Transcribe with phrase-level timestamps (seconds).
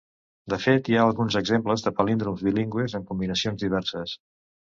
[0.53, 4.17] De fet, hi ha alguns exemples de palíndroms bilingües en combinacions diverses.